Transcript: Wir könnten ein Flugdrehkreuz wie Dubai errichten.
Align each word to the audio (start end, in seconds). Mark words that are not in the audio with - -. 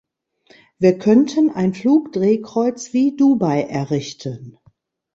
Wir 0.79 0.97
könnten 0.97 1.51
ein 1.51 1.75
Flugdrehkreuz 1.75 2.91
wie 2.91 3.15
Dubai 3.15 3.61
errichten. 3.61 4.57